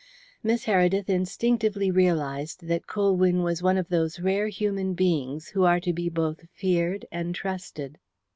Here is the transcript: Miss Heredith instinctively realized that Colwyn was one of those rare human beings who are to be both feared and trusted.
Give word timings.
Miss 0.41 0.65
Heredith 0.65 1.09
instinctively 1.11 1.91
realized 1.91 2.65
that 2.65 2.87
Colwyn 2.87 3.43
was 3.43 3.61
one 3.61 3.77
of 3.77 3.89
those 3.89 4.19
rare 4.19 4.47
human 4.47 4.95
beings 4.95 5.49
who 5.49 5.63
are 5.63 5.79
to 5.79 5.93
be 5.93 6.09
both 6.09 6.47
feared 6.55 7.05
and 7.11 7.35
trusted. 7.35 7.99